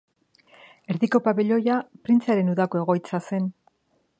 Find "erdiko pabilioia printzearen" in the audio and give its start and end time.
0.93-2.51